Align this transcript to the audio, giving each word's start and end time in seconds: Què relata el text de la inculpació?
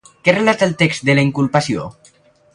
Què 0.27 0.33
relata 0.37 0.65
el 0.69 0.73
text 0.79 1.05
de 1.11 1.17
la 1.19 1.27
inculpació? 1.31 1.87